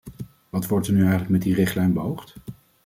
Wat 0.49 0.67
wordt 0.67 0.87
er 0.87 0.93
nu 0.93 0.99
eigenlijk 0.99 1.31
met 1.31 1.41
die 1.41 1.55
richtlijn 1.55 1.93
beoogd? 1.93 2.35